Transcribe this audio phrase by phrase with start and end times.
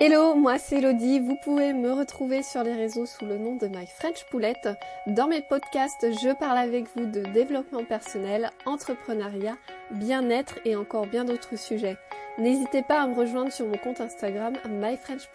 [0.00, 3.68] Hello, moi c'est Elodie, vous pouvez me retrouver sur les réseaux sous le nom de
[3.68, 4.68] My French Poulette.
[5.06, 9.56] Dans mes podcasts, je parle avec vous de développement personnel, entrepreneuriat,
[9.92, 11.96] bien-être et encore bien d'autres sujets.
[12.38, 15.28] N'hésitez pas à me rejoindre sur mon compte Instagram My French.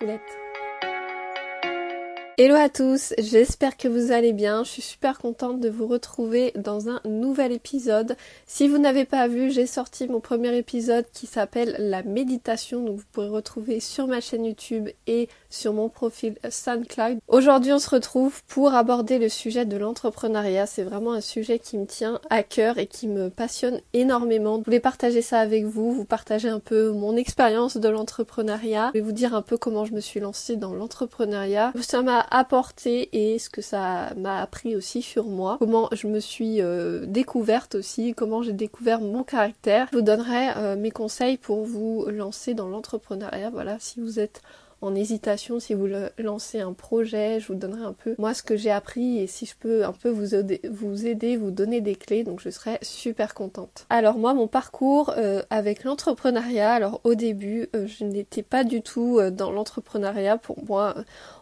[2.42, 4.64] Hello à tous, j'espère que vous allez bien.
[4.64, 8.16] Je suis super contente de vous retrouver dans un nouvel épisode.
[8.48, 13.00] Si vous n'avez pas vu, j'ai sorti mon premier épisode qui s'appelle La méditation, donc
[13.00, 17.20] vous pourrez retrouver sur ma chaîne YouTube et sur mon profil SoundCloud.
[17.28, 20.66] Aujourd'hui, on se retrouve pour aborder le sujet de l'entrepreneuriat.
[20.66, 24.60] C'est vraiment un sujet qui me tient à cœur et qui me passionne énormément.
[24.60, 28.92] Je voulais partager ça avec vous, vous partager un peu mon expérience de l'entrepreneuriat.
[28.94, 31.74] Je vais vous dire un peu comment je me suis lancée dans l'entrepreneuriat.
[32.32, 37.06] Apporté et ce que ça m'a appris aussi sur moi, comment je me suis euh,
[37.06, 39.88] découverte aussi, comment j'ai découvert mon caractère.
[39.92, 43.50] Je vous donnerai euh, mes conseils pour vous lancer dans l'entrepreneuriat.
[43.50, 44.42] Voilà, si vous êtes
[44.82, 48.56] en hésitation, si vous lancez un projet, je vous donnerai un peu moi ce que
[48.56, 50.62] j'ai appris et si je peux un peu vous aider,
[51.38, 53.86] vous, donner des clés, donc je serai super contente.
[53.90, 58.82] Alors moi, mon parcours euh, avec l'entrepreneuriat, alors au début, euh, je n'étais pas du
[58.82, 60.38] tout euh, dans l'entrepreneuriat.
[60.38, 60.96] Pour moi,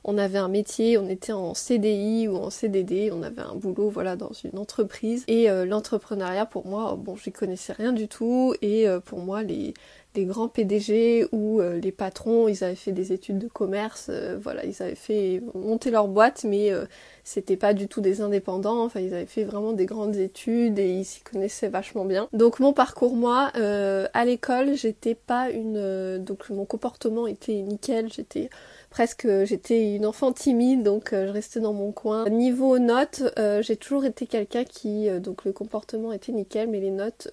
[0.03, 3.89] on avait un métier, on était en CDI ou en CDD, on avait un boulot,
[3.89, 5.23] voilà, dans une entreprise.
[5.27, 9.73] Et l'entrepreneuriat, pour moi, bon, j'y connaissais rien du tout et pour moi, les
[10.17, 14.37] les grands PDG ou euh, les patrons, ils avaient fait des études de commerce, euh,
[14.41, 16.85] voilà, ils avaient fait monter leur boîte, mais euh,
[17.23, 20.89] c'était pas du tout des indépendants, enfin ils avaient fait vraiment des grandes études et
[20.89, 22.27] ils s'y connaissaient vachement bien.
[22.33, 28.49] Donc mon parcours moi, à l'école, j'étais pas une, donc mon comportement était nickel, j'étais
[28.89, 32.27] presque j'étais une enfant timide donc je restais dans mon coin.
[32.29, 33.21] Niveau notes,
[33.61, 37.27] j'ai toujours été quelqu'un qui donc le comportement était nickel mais les notes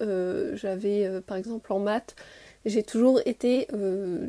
[0.53, 2.15] j'avais par exemple en maths
[2.65, 4.27] j'ai toujours été euh,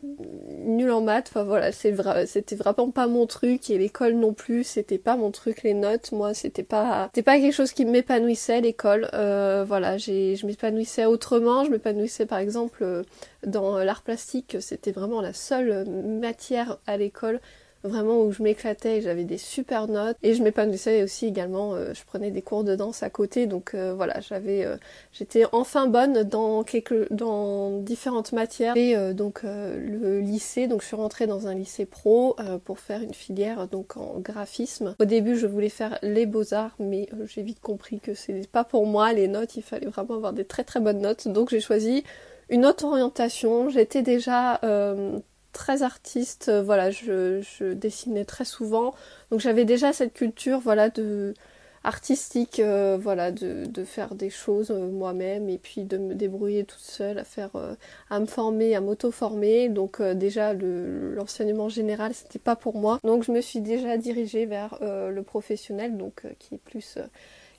[0.64, 1.28] nulle en maths.
[1.30, 5.62] Enfin voilà, c'était vraiment pas mon truc et l'école non plus, c'était pas mon truc.
[5.62, 9.08] Les notes, moi, c'était pas, c'était pas quelque chose qui m'épanouissait l'école.
[9.14, 11.64] Euh, voilà, j'ai, je m'épanouissais autrement.
[11.64, 13.02] Je m'épanouissais par exemple euh,
[13.46, 14.58] dans l'art plastique.
[14.60, 17.40] C'était vraiment la seule matière à l'école
[17.84, 21.74] vraiment où je m'éclatais, j'avais des super notes et je m'épanouissais aussi également.
[21.74, 24.76] Euh, je prenais des cours de danse à côté, donc euh, voilà, j'avais, euh,
[25.12, 28.76] j'étais enfin bonne dans quelques, dans différentes matières.
[28.76, 33.14] Et donc le lycée, donc je suis rentrée dans un lycée pro pour faire une
[33.14, 34.94] filière donc en graphisme.
[35.00, 38.64] Au début, je voulais faire les beaux arts, mais j'ai vite compris que c'est pas
[38.64, 39.56] pour moi les notes.
[39.56, 42.04] Il fallait vraiment avoir des très très bonnes notes, donc j'ai choisi
[42.48, 43.68] une autre orientation.
[43.68, 44.60] J'étais déjà
[45.56, 48.94] très artiste, euh, voilà, je, dessinais très souvent,
[49.30, 51.32] donc j'avais déjà cette culture, voilà, de
[51.82, 56.80] artistique, euh, voilà, de, faire des choses euh, moi-même et puis de me débrouiller toute
[56.80, 57.50] seule, à faire,
[58.10, 59.68] à me former, à m'auto-former.
[59.70, 62.98] Donc déjà l'enseignement général c'était pas pour moi.
[63.04, 66.98] Donc je me suis déjà dirigée vers le professionnel, donc qui est plus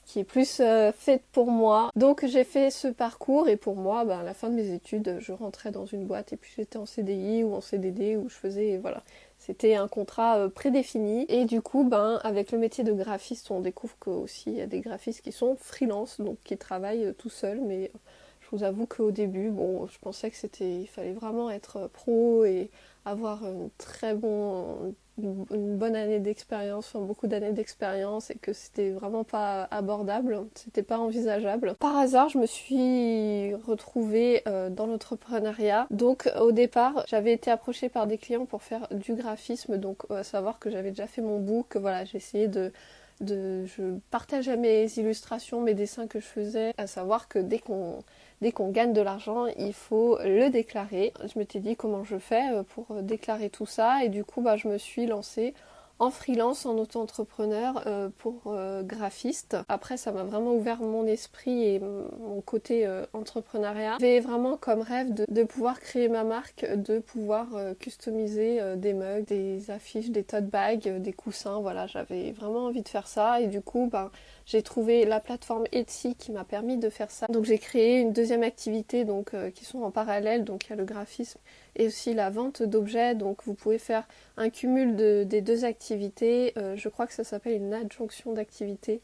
[0.08, 1.90] qui est plus euh, faite pour moi.
[1.94, 5.18] Donc j'ai fait ce parcours et pour moi, ben, à la fin de mes études,
[5.20, 8.34] je rentrais dans une boîte et puis j'étais en CDI ou en CDD où je
[8.34, 9.04] faisais, voilà,
[9.36, 11.26] c'était un contrat euh, prédéfini.
[11.28, 14.66] Et du coup, ben, avec le métier de graphiste, on découvre qu'aussi il y a
[14.66, 17.92] des graphistes qui sont freelance, donc qui travaillent euh, tout seuls, mais
[18.40, 22.46] je vous avoue qu'au début, bon, je pensais que c'était, il fallait vraiment être pro
[22.46, 22.70] et
[23.08, 28.90] avoir un très bon une bonne année d'expérience, enfin beaucoup d'années d'expérience et que c'était
[28.90, 31.74] vraiment pas abordable, c'était pas envisageable.
[31.78, 35.86] Par hasard, je me suis retrouvée euh, dans l'entrepreneuriat.
[35.90, 40.22] Donc au départ, j'avais été approchée par des clients pour faire du graphisme, donc à
[40.22, 42.72] savoir que j'avais déjà fait mon book, voilà, j'ai essayé de
[43.20, 47.98] de je partageais mes illustrations, mes dessins que je faisais, à savoir que dès qu'on
[48.40, 51.12] dès qu'on gagne de l'argent, il faut le déclarer.
[51.32, 54.56] Je m'étais dit comment je fais euh, pour déclarer tout ça et du coup bah,
[54.56, 55.54] je me suis lancée
[55.98, 59.56] en freelance, en auto-entrepreneur euh, pour euh, graphiste.
[59.68, 63.96] Après, ça m'a vraiment ouvert mon esprit et mon côté euh, entrepreneuriat.
[64.00, 67.46] J'avais vraiment comme rêve de, pouvoir créer ma marque, de pouvoir
[67.80, 71.60] customiser des mugs, des affiches, des tote bags, des coussins.
[71.60, 74.10] Voilà, j'avais vraiment envie de faire ça et du coup, ben,
[74.46, 77.26] j'ai trouvé la plateforme Etsy qui m'a permis de faire ça.
[77.28, 80.44] Donc j'ai créé une deuxième activité donc qui sont en parallèle.
[80.44, 81.38] Donc il y a le graphisme
[81.78, 83.14] et aussi la vente d'objets.
[83.14, 86.52] Donc vous pouvez faire un cumul des deux activités.
[86.58, 89.00] Euh, je crois que ça s'appelle une adjonction d'activités.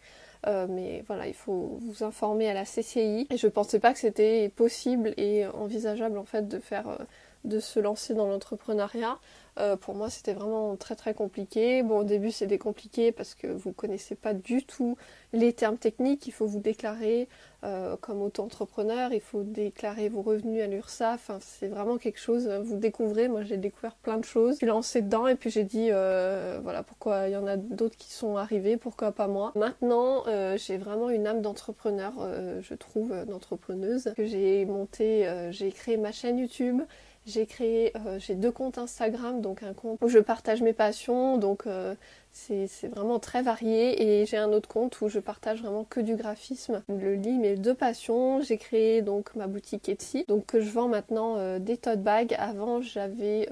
[0.47, 3.27] Euh, mais voilà, il faut vous informer à la CCI.
[3.31, 6.99] Et je pensais pas que c'était possible et envisageable en fait de faire euh,
[7.45, 9.19] de se lancer dans l'entrepreneuriat.
[9.59, 11.83] Euh, pour moi, c'était vraiment très très compliqué.
[11.83, 14.97] Bon, au début, c'était compliqué parce que vous ne connaissez pas du tout
[15.33, 16.27] les termes techniques.
[16.27, 17.29] Il faut vous déclarer
[17.63, 21.31] euh, comme auto-entrepreneur, il faut déclarer vos revenus à l'URSSAF.
[21.31, 23.29] Enfin, c'est vraiment quelque chose, vous découvrez.
[23.29, 24.59] Moi, j'ai découvert plein de choses.
[24.61, 27.97] J'ai lancé dedans et puis j'ai dit, euh, voilà, pourquoi il y en a d'autres
[27.97, 29.53] qui sont arrivés, pourquoi pas moi.
[29.55, 30.25] Maintenant,
[30.57, 32.13] j'ai vraiment une âme d'entrepreneur,
[32.61, 34.13] je trouve, d'entrepreneuse.
[34.19, 36.83] J'ai monté, j'ai créé ma chaîne YouTube.
[37.27, 41.39] J'ai créé, euh, j'ai deux comptes Instagram, donc un compte où je partage mes passions,
[41.39, 41.95] donc euh,
[42.33, 46.17] c'est vraiment très varié, et j'ai un autre compte où je partage vraiment que du
[46.17, 46.83] graphisme.
[46.89, 48.43] Je lis mes deux passions.
[48.43, 52.37] J'ai créé donc ma boutique Etsy, donc que je vends maintenant euh, des tote bags.
[52.39, 53.49] Avant, j'avais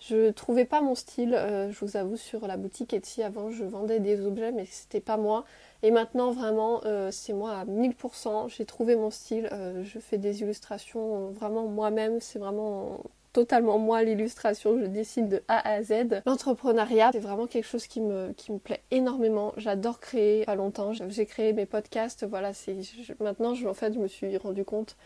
[0.00, 1.38] je trouvais pas mon style,
[1.70, 3.22] je vous avoue, sur la boutique Etsy.
[3.22, 5.44] Avant, je vendais des objets, mais c'était pas moi.
[5.82, 8.48] Et maintenant, vraiment, euh, c'est moi à 1000%.
[8.48, 9.48] J'ai trouvé mon style.
[9.52, 12.20] Euh, je fais des illustrations vraiment moi-même.
[12.20, 13.00] C'est vraiment
[13.32, 14.78] totalement moi l'illustration.
[14.78, 16.22] Je décide de A à Z.
[16.26, 19.54] L'entrepreneuriat, c'est vraiment quelque chose qui me, qui me plaît énormément.
[19.56, 20.44] J'adore créer.
[20.44, 22.26] Pas longtemps, j'ai créé mes podcasts.
[22.26, 22.76] Voilà, c'est
[23.20, 24.96] maintenant, je, en fait, je me suis rendu compte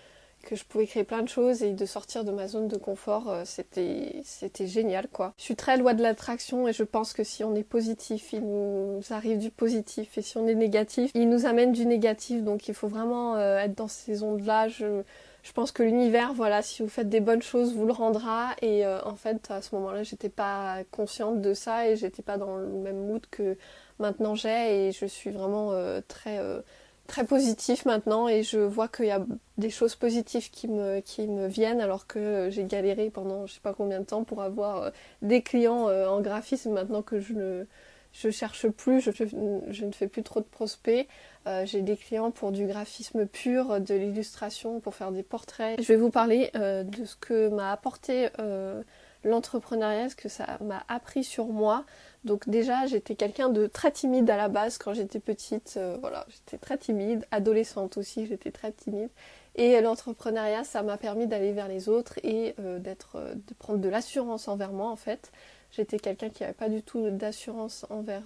[0.45, 3.31] que je pouvais créer plein de choses et de sortir de ma zone de confort,
[3.31, 5.33] euh, c'était c'était génial quoi.
[5.37, 8.43] Je suis très loin de l'attraction et je pense que si on est positif, il
[8.43, 12.43] nous arrive du positif et si on est négatif, il nous amène du négatif.
[12.43, 14.69] Donc il faut vraiment euh, être dans ces ondes-là.
[14.69, 15.03] Je,
[15.43, 18.51] je pense que l'univers, voilà, si vous faites des bonnes choses, vous le rendra.
[18.63, 22.39] Et euh, en fait, à ce moment-là, j'étais pas consciente de ça et j'étais pas
[22.39, 23.57] dans le même mood que
[23.99, 25.73] maintenant j'ai et je suis vraiment
[26.09, 26.39] très
[27.07, 29.25] très positif maintenant et je vois qu'il y a
[29.59, 33.61] des choses positives qui me, qui me viennent alors que j'ai galéré pendant je sais
[33.61, 34.91] pas combien de temps pour avoir euh,
[35.23, 37.67] des clients euh, en graphisme maintenant que je ne
[38.13, 41.09] je cherche plus, je, je ne fais plus trop de prospects.
[41.49, 45.83] Euh, j'ai des clients pour du graphisme pur, de l'illustration, pour faire des portraits.
[45.83, 48.29] Je vais vous parler de ce que m'a apporté
[49.25, 51.85] l'entrepreneuriat, ce que ça m'a appris sur moi.
[52.25, 55.75] Donc déjà, j'étais quelqu'un de très timide à la base quand j'étais petite.
[55.77, 57.27] Euh, voilà, j'étais très timide.
[57.31, 59.11] Adolescente aussi, j'étais très timide.
[59.57, 63.79] Et l'entrepreneuriat, ça m'a permis d'aller vers les autres et euh, d'être, euh, de prendre
[63.79, 65.31] de l'assurance envers moi en fait.
[65.77, 68.25] J'étais quelqu'un qui n'avait pas du tout d'assurance envers,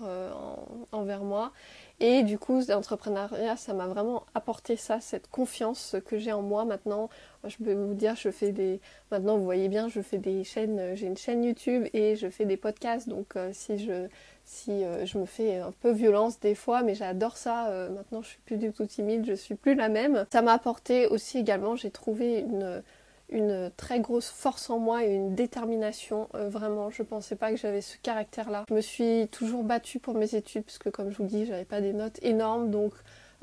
[0.92, 1.52] envers moi.
[2.00, 6.64] Et du coup, l'entrepreneuriat, ça m'a vraiment apporté ça, cette confiance que j'ai en moi
[6.64, 7.10] maintenant.
[7.44, 8.80] Je peux vous dire, je fais des.
[9.10, 10.94] Maintenant, vous voyez bien, je fais des chaînes.
[10.94, 13.08] J'ai une chaîne YouTube et je fais des podcasts.
[13.08, 14.06] Donc, euh, si je
[14.44, 17.68] si euh, je me fais un peu violence des fois, mais j'adore ça.
[17.68, 20.24] Euh, maintenant, je suis plus du tout timide, je suis plus la même.
[20.32, 21.74] Ça m'a apporté aussi également.
[21.74, 22.82] J'ai trouvé une
[23.30, 26.28] une très grosse force en moi et une détermination.
[26.34, 28.64] Euh, vraiment, je pensais pas que j'avais ce caractère-là.
[28.68, 31.64] Je me suis toujours battue pour mes études parce que, comme je vous dis, j'avais
[31.64, 32.70] pas des notes énormes.
[32.70, 32.92] Donc,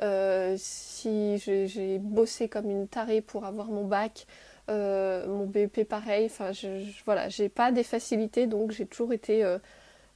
[0.02, 4.26] euh, si j'ai bossé comme une tarée pour avoir mon bac,
[4.70, 6.26] euh, mon BEP pareil.
[6.26, 6.68] Enfin, je,
[7.06, 9.44] voilà, j'ai pas des facilités, donc j'ai toujours été.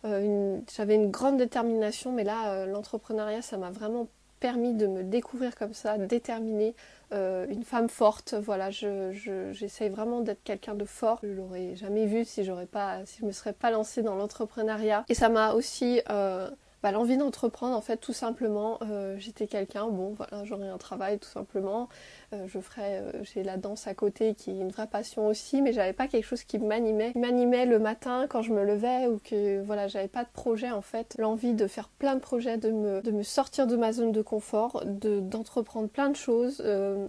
[0.04, 4.08] j'avais une grande détermination, mais là, l'entrepreneuriat, ça m'a vraiment
[4.40, 6.76] permis de me découvrir comme ça, déterminée,
[7.12, 8.34] euh, une femme forte.
[8.34, 9.12] Voilà, je,
[9.52, 11.20] j'essaye vraiment d'être quelqu'un de fort.
[11.24, 15.06] Je l'aurais jamais vu si j'aurais pas, si je me serais pas lancée dans l'entrepreneuriat.
[15.10, 16.50] Et ça m'a aussi euh,
[16.82, 21.20] bah, l'envie d'entreprendre en fait tout simplement euh, j'étais quelqu'un bon voilà j'aurais un travail
[21.20, 21.90] tout simplement.
[22.34, 25.62] Euh, je ferais euh, j'ai la danse à côté qui est une vraie passion aussi
[25.62, 27.12] mais j'avais pas quelque chose qui m'animait.
[27.16, 30.82] M'animait le matin quand je me levais ou que voilà j'avais pas de projet en
[30.82, 31.16] fait.
[31.18, 35.20] L'envie de faire plein de projets de me sortir de ma zone de confort de
[35.20, 36.64] d'entreprendre plein de choses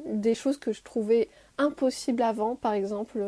[0.07, 1.29] des choses que je trouvais
[1.59, 2.57] impossibles avant.
[2.57, 3.23] Par exemple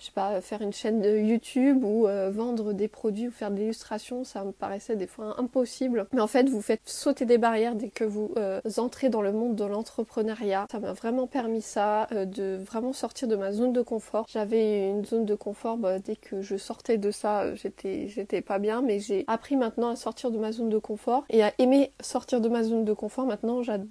[0.00, 3.50] je sais pas, faire une chaîne de YouTube ou euh, vendre des produits ou faire
[3.50, 6.06] de l'illustration, ça me paraissait des fois impossible.
[6.12, 9.32] Mais en fait, vous faites sauter des barrières dès que vous euh, entrez dans le
[9.32, 10.66] monde de l'entrepreneuriat.
[10.72, 14.26] Ça m'a vraiment permis ça, euh, de vraiment sortir de ma zone de confort.
[14.28, 18.58] J'avais une zone de confort, bah, dès que je sortais de ça, j'étais, j'étais pas
[18.58, 21.92] bien, mais j'ai appris maintenant à sortir de ma zone de confort et à aimer
[22.00, 23.26] sortir de ma zone de confort.
[23.26, 23.86] Maintenant, j'adore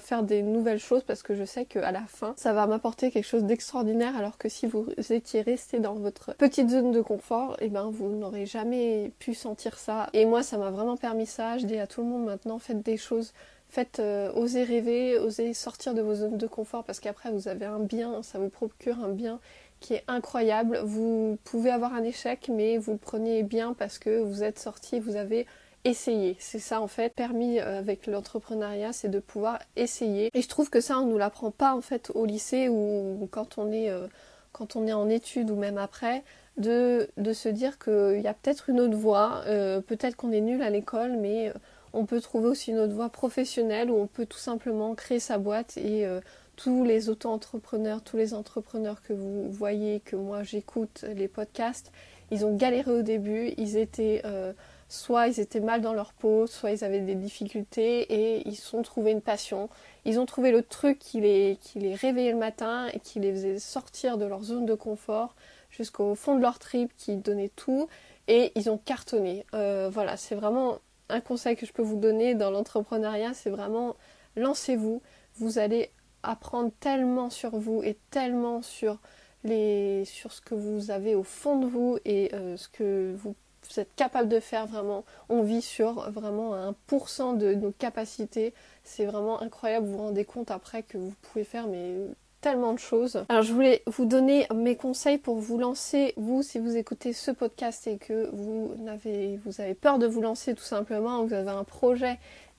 [0.00, 3.26] faire des nouvelles choses parce que je sais qu'à la fin, ça va m'apporter quelque
[3.26, 7.66] chose d'extraordinaire alors que si vous étiez rester dans votre petite zone de confort, et
[7.66, 10.08] eh ben vous n'aurez jamais pu sentir ça.
[10.12, 11.58] Et moi, ça m'a vraiment permis ça.
[11.58, 13.32] Je dis à tout le monde maintenant, faites des choses
[13.68, 17.66] faites euh, oser rêver, oser sortir de vos zones de confort parce qu'après vous avez
[17.66, 19.40] un bien, ça vous procure un bien
[19.80, 20.80] qui est incroyable.
[20.84, 25.00] Vous pouvez avoir un échec mais vous le prenez bien parce que vous êtes sorti,
[25.00, 25.46] vous avez
[25.84, 26.36] essayé.
[26.38, 30.30] C'est ça en fait permis euh, avec l'entrepreneuriat, c'est de pouvoir essayer.
[30.34, 33.58] Et je trouve que ça on nous l'apprend pas en fait au lycée ou quand
[33.58, 34.06] on est euh,
[34.52, 36.24] quand on est en études ou même après,
[36.56, 40.40] de, de se dire qu'il y a peut-être une autre voie, euh, peut-être qu'on est
[40.40, 41.52] nul à l'école, mais euh,
[41.92, 45.38] on peut trouver aussi une autre voie professionnelle où on peut tout simplement créer sa
[45.38, 46.20] boîte et euh,
[46.56, 51.92] tous les auto-entrepreneurs, tous les entrepreneurs que vous voyez, que moi j'écoute les podcasts,
[52.30, 54.52] ils ont galéré au début, ils étaient euh,
[54.88, 58.66] soit ils étaient mal dans leur peau, soit ils avaient des difficultés et ils se
[58.66, 59.68] sont trouvés une passion.
[60.04, 63.32] Ils ont trouvé le truc qui les, qui les réveillait le matin et qui les
[63.32, 65.34] faisait sortir de leur zone de confort
[65.70, 67.88] jusqu'au fond de leur trip, qui donnait tout
[68.26, 69.44] et ils ont cartonné.
[69.54, 70.78] Euh, voilà, c'est vraiment
[71.10, 73.96] un conseil que je peux vous donner dans l'entrepreneuriat, c'est vraiment
[74.36, 75.02] lancez-vous.
[75.36, 75.90] Vous allez
[76.22, 78.98] apprendre tellement sur vous et tellement sur
[79.44, 83.34] les sur ce que vous avez au fond de vous et euh, ce que vous,
[83.76, 85.04] êtes capable de faire vraiment.
[85.28, 88.54] On vit sur vraiment un pourcent de nos capacités.
[88.84, 89.86] C'est vraiment incroyable.
[89.86, 91.94] Vous vous rendez compte après que vous pouvez faire mais
[92.40, 93.24] tellement de choses.
[93.28, 97.30] Alors je voulais vous donner mes conseils pour vous lancer, vous si vous écoutez ce
[97.30, 101.50] podcast et que vous avez, vous avez peur de vous lancer tout simplement, vous avez
[101.50, 102.18] un projet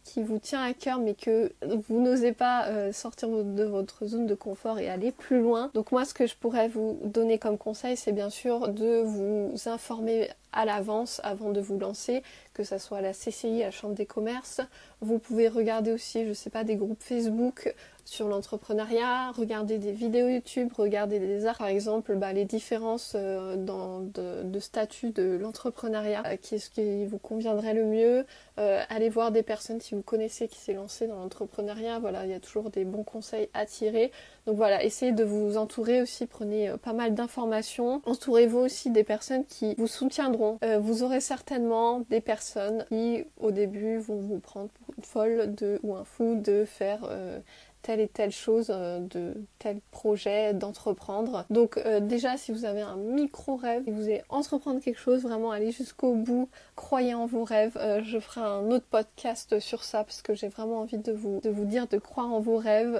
[0.09, 4.25] qui vous tient à cœur mais que vous n'osez pas euh, sortir de votre zone
[4.25, 5.69] de confort et aller plus loin.
[5.75, 9.53] Donc moi ce que je pourrais vous donner comme conseil c'est bien sûr de vous
[9.67, 12.23] informer à l'avance avant de vous lancer,
[12.55, 14.61] que ce soit à la CCI, à la Chambre des commerces.
[15.01, 17.73] Vous pouvez regarder aussi, je sais pas, des groupes Facebook
[18.09, 23.55] sur l'entrepreneuriat, regarder des vidéos YouTube, regarder des arts, par exemple bah, les différences euh,
[23.55, 28.25] dans, de, statut de l'entrepreneuriat, euh, qui est ce qui vous conviendrait le mieux,
[28.57, 32.31] euh, allez voir des personnes si vous connaissez qui s'est lancé dans l'entrepreneuriat, voilà, il
[32.31, 34.11] y a toujours des bons conseils à tirer.
[34.47, 39.45] Donc voilà, essayez de vous entourer aussi, prenez pas mal d'informations, entourez-vous aussi des personnes
[39.45, 40.57] qui vous soutiendront.
[40.79, 45.95] vous aurez certainement des personnes qui au début vont vous prendre pour folle de, ou
[45.95, 47.09] un fou de faire
[47.81, 51.45] telle et telle chose, euh, de tel projet, d'entreprendre.
[51.49, 55.51] Donc euh, déjà, si vous avez un micro-rêve, si vous voulez entreprendre quelque chose, vraiment
[55.51, 57.77] aller jusqu'au bout, croyez en vos rêves.
[57.77, 61.39] Euh, je ferai un autre podcast sur ça parce que j'ai vraiment envie de vous,
[61.41, 62.91] de vous dire de croire en vos rêves.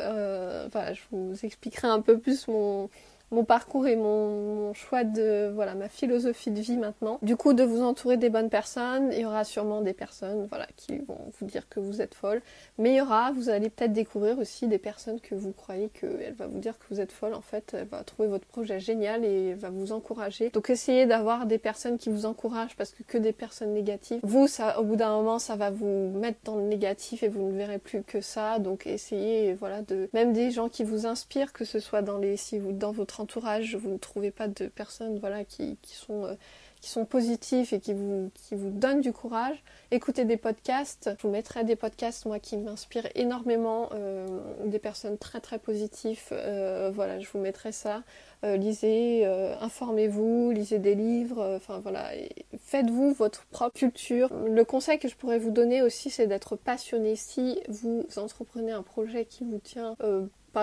[0.71, 2.89] voilà, je vous expliquerai un peu plus mon
[3.31, 7.17] mon parcours et mon, choix de voilà ma philosophie de vie maintenant.
[7.21, 10.67] Du coup, de vous entourer des bonnes personnes, il y aura sûrement des personnes voilà
[10.75, 12.41] qui vont vous dire que vous êtes folle,
[12.77, 16.33] mais il y aura, vous allez peut-être découvrir aussi des personnes que vous croyez qu'elle
[16.38, 17.33] va vous dire que vous êtes folle.
[17.33, 20.50] En fait, elle va trouver votre projet génial et va vous encourager.
[20.51, 24.48] Donc essayez d'avoir des personnes qui vous encouragent parce que que des personnes négatives, vous
[24.48, 27.57] ça au bout d'un moment ça va vous mettre dans le négatif et vous ne
[27.57, 28.59] verrez plus que ça.
[28.59, 32.38] Donc essayez voilà de même des gens qui vous inspirent que ce soit dans les
[32.38, 36.35] si vous dans votre entourage, vous ne trouvez pas de personnes voilà, qui, sont, euh,
[36.81, 41.11] qui sont positifs et qui vous, qui vous donnent du courage, écoutez des podcasts.
[41.17, 44.27] Je vous mettrai des podcasts, moi, qui m'inspirent énormément, euh,
[44.65, 46.21] des personnes très très positives.
[46.31, 48.03] Euh, voilà, je vous mettrai ça.
[48.43, 49.25] lisez,
[49.59, 52.11] informez-vous, lisez des livres, enfin voilà,
[52.57, 54.29] faites-vous votre propre culture.
[54.47, 57.17] Le conseil que je pourrais vous donner aussi, c'est d'être passionné.
[57.17, 59.97] Si vous entreprenez un projet qui vous tient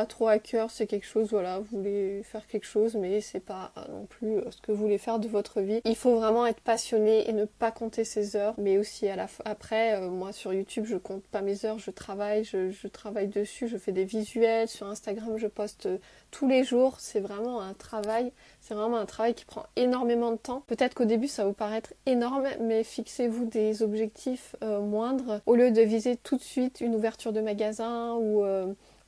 [0.04, 3.72] trop à cœur, c'est quelque chose, voilà, vous voulez faire quelque chose, mais c'est pas
[3.88, 5.80] non plus euh, ce que vous voulez faire de votre vie.
[5.84, 9.26] Il faut vraiment être passionné et ne pas compter ses heures, mais aussi à la
[9.44, 13.68] après, euh, moi sur YouTube, je compte pas mes heures, je travaille, je, travaille dessus,
[13.68, 15.98] je fais des visuels, sur Instagram, je poste euh,
[16.30, 20.36] tous les jours, c'est vraiment un travail, c'est vraiment un travail qui prend énormément de
[20.36, 20.62] temps.
[20.66, 25.80] Peut-être qu'au début ça vous paraître énorme, mais fixez-vous des objectifs moindres au lieu de
[25.80, 28.44] viser tout de suite une ouverture de magasin ou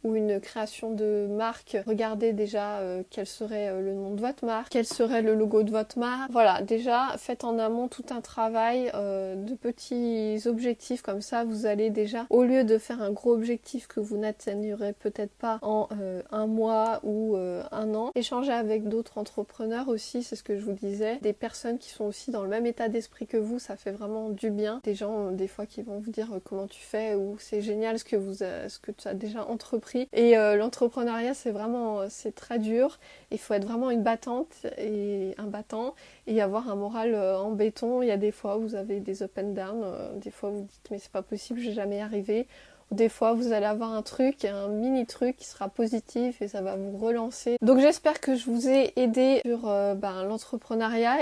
[0.04, 4.44] ou une création de marque, regardez déjà euh, quel serait euh, le nom de votre
[4.44, 6.30] marque, quel serait le logo de votre marque.
[6.30, 11.66] Voilà, déjà faites en amont tout un travail euh, de petits objectifs comme ça, vous
[11.66, 15.88] allez déjà, au lieu de faire un gros objectif que vous n'atteignerez peut-être pas en
[16.30, 20.72] un mois ou un an, échanger avec d'autres entrepreneurs aussi, c'est ce que je vous
[20.72, 23.90] disais, des personnes qui sont aussi dans le même état d'esprit que vous, ça fait
[23.90, 24.80] vraiment du bien.
[24.84, 28.04] Des gens des fois qui vont vous dire comment tu fais ou c'est génial ce
[28.04, 32.34] que vous ce que tu as déjà entrepris et euh, l'entrepreneuriat, c'est vraiment, euh, c'est
[32.34, 32.98] très dur.
[33.30, 35.94] Il faut être vraiment une battante et un battant
[36.26, 38.02] et avoir un moral euh, en béton.
[38.02, 39.84] Il y a des fois où vous avez des up and down,
[40.16, 42.46] des fois vous dites mais c'est pas possible, je vais jamais y arriver.
[42.90, 46.62] Des fois, vous allez avoir un truc, un mini truc qui sera positif et ça
[46.62, 47.58] va vous relancer.
[47.60, 51.18] Donc j'espère que je vous ai aidé sur ben, l'entrepreneuriat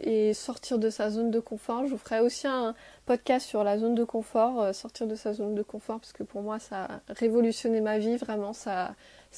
[0.00, 1.84] et sortir de sa zone de confort.
[1.84, 2.74] Je vous ferai aussi un
[3.12, 6.22] podcast sur la zone de confort, euh, sortir de sa zone de confort, parce que
[6.22, 8.94] pour moi ça a révolutionné ma vie, vraiment ça,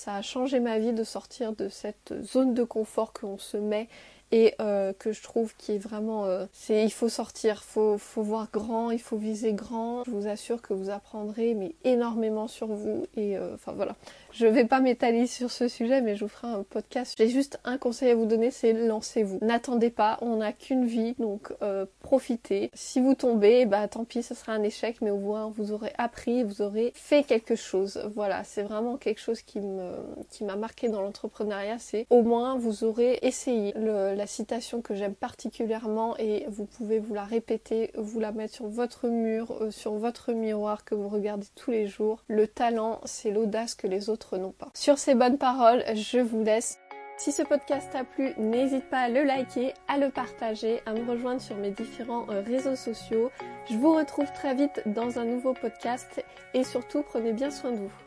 [0.07, 3.89] a changé ma vie de sortir de cette zone de confort qu'on se met
[4.31, 8.23] et euh, que je trouve qui est vraiment euh, c'est il faut sortir faut faut
[8.23, 10.05] voir grand il faut viser grand.
[10.05, 13.97] Je vous assure que vous apprendrez mais énormément sur vous et enfin voilà
[14.35, 17.15] Je vais pas m'étaler sur ce sujet, mais je vous ferai un podcast.
[17.17, 19.39] J'ai juste un conseil à vous donner, c'est lancez-vous.
[19.43, 22.73] N'attendez pas, on n'a qu'une vie, donc euh, profitez.
[22.75, 25.93] Si vous tombez, bah tant pis, ce sera un échec, mais au moins vous aurez
[25.99, 28.11] appris, vous aurez fait quelque chose.
[28.17, 29.93] Voilà, c'est vraiment quelque chose qui me
[30.31, 33.73] qui m'a marqué dans l'entrepreneuriat, c'est au moins vous aurez essayé.
[33.77, 38.67] la citation que j'aime particulièrement et vous pouvez vous la répéter, vous la mettre sur
[38.67, 42.25] votre mur, euh, sur votre miroir que vous regardez tous les jours.
[42.27, 44.24] Le talent, c'est l'audace que les autres
[44.59, 44.71] pas.
[44.75, 46.79] Sur ces bonnes paroles, je vous laisse.
[47.17, 51.09] Si ce podcast t'a plu, n'hésite pas à le liker, à le partager, à me
[51.09, 53.31] rejoindre sur mes différents euh, réseaux sociaux.
[53.71, 57.77] Je vous retrouve très vite dans un nouveau podcast et surtout prenez bien soin de
[57.77, 58.04] vous.